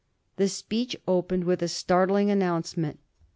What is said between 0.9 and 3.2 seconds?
opened with a startling announcement.